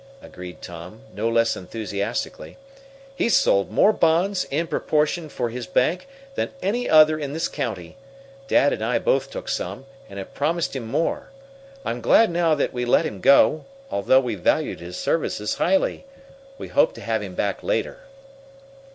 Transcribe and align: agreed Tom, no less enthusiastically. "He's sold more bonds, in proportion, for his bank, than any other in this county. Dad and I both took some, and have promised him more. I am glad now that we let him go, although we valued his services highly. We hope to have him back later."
agreed 0.19 0.63
Tom, 0.63 1.03
no 1.13 1.29
less 1.29 1.55
enthusiastically. 1.55 2.57
"He's 3.15 3.35
sold 3.35 3.69
more 3.69 3.93
bonds, 3.93 4.45
in 4.49 4.65
proportion, 4.65 5.29
for 5.29 5.49
his 5.49 5.67
bank, 5.67 6.07
than 6.33 6.49
any 6.59 6.89
other 6.89 7.19
in 7.19 7.33
this 7.33 7.47
county. 7.47 7.97
Dad 8.47 8.73
and 8.73 8.83
I 8.83 8.97
both 8.97 9.29
took 9.29 9.47
some, 9.47 9.85
and 10.09 10.17
have 10.17 10.33
promised 10.33 10.75
him 10.75 10.87
more. 10.87 11.29
I 11.85 11.91
am 11.91 12.01
glad 12.01 12.31
now 12.31 12.55
that 12.55 12.73
we 12.73 12.83
let 12.83 13.05
him 13.05 13.21
go, 13.21 13.65
although 13.91 14.19
we 14.21 14.33
valued 14.33 14.79
his 14.79 14.97
services 14.97 15.53
highly. 15.57 16.07
We 16.57 16.69
hope 16.69 16.93
to 16.95 17.01
have 17.01 17.21
him 17.21 17.35
back 17.35 17.61
later." 17.61 17.99